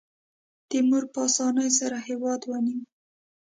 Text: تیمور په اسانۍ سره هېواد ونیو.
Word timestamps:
تیمور 0.69 1.03
په 1.13 1.19
اسانۍ 1.27 1.69
سره 1.79 1.97
هېواد 2.07 2.41
ونیو. 2.45 2.81